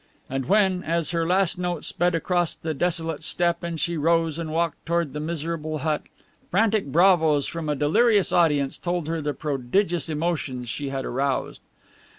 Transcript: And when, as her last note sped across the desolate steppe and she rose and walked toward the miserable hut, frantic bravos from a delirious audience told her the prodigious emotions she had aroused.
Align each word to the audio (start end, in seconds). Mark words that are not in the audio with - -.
And 0.31 0.47
when, 0.47 0.83
as 0.83 1.11
her 1.11 1.27
last 1.27 1.59
note 1.59 1.83
sped 1.85 2.15
across 2.15 2.55
the 2.55 2.73
desolate 2.73 3.21
steppe 3.21 3.61
and 3.61 3.79
she 3.79 3.97
rose 3.97 4.39
and 4.39 4.51
walked 4.51 4.83
toward 4.83 5.13
the 5.13 5.19
miserable 5.19 5.77
hut, 5.77 6.01
frantic 6.49 6.87
bravos 6.87 7.45
from 7.45 7.69
a 7.69 7.75
delirious 7.75 8.31
audience 8.31 8.79
told 8.79 9.07
her 9.07 9.21
the 9.21 9.35
prodigious 9.35 10.09
emotions 10.09 10.69
she 10.69 10.89
had 10.89 11.05
aroused. 11.05 11.61